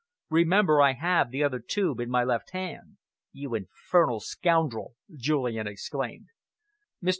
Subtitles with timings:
[0.31, 2.97] Remember I have the other tube in my left hand."
[3.33, 6.29] "You infernal scoundrel!" Julian exclaimed.
[7.03, 7.09] "Mr.